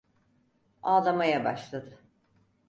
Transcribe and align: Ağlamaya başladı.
Ağlamaya 0.83 1.45
başladı. 1.45 1.99